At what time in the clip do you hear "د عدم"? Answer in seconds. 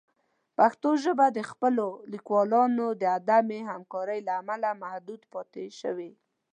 3.01-3.47